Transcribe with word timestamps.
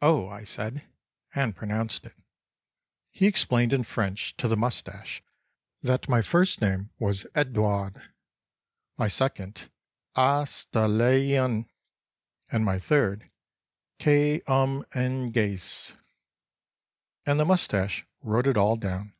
—"Oh," 0.00 0.26
I 0.26 0.44
said; 0.44 0.84
and 1.34 1.54
pronounced 1.54 2.06
it. 2.06 2.14
He 3.10 3.26
explained 3.26 3.74
in 3.74 3.82
French 3.84 4.34
to 4.38 4.48
the 4.48 4.56
moustache 4.56 5.22
that 5.82 6.08
my 6.08 6.22
first 6.22 6.62
name 6.62 6.88
was 6.98 7.26
Edouard, 7.34 8.00
my 8.96 9.06
second 9.08 9.70
"A 10.16 10.38
s 10.44 10.64
tay 10.64 10.80
l 10.84 11.02
ee 11.12 11.36
n," 11.36 11.68
and 12.50 12.64
my 12.64 12.78
third 12.78 13.30
"Kay 13.98 14.40
umm 14.46 14.82
ee 14.96 14.98
n 14.98 15.30
gay 15.30 15.52
s"—and 15.56 17.38
the 17.38 17.44
moustache 17.44 18.06
wrote 18.22 18.46
it 18.46 18.56
all 18.56 18.76
down. 18.76 19.12